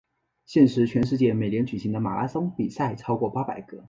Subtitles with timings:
[0.47, 3.77] 现时全世界每年举行的马拉松比赛超过八百个。